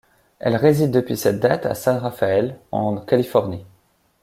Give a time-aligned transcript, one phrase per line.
[0.39, 3.63] Elle réside depuis cette date à San Rafael, en Californie.